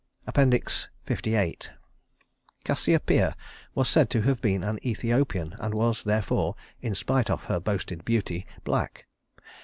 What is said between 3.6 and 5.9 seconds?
was said to have been an Ethiopian; and